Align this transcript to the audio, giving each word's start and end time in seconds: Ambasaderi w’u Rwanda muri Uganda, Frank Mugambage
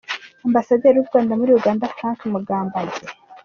Ambasaderi 0.47 0.97
w’u 0.97 1.09
Rwanda 1.09 1.33
muri 1.39 1.51
Uganda, 1.59 1.91
Frank 1.97 2.19
Mugambage 2.31 3.05